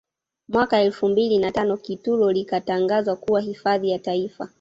[0.47, 4.49] Mwaka elfu mbili na tano Kitulo likatangazwa kuwa hifadhi ya Taifa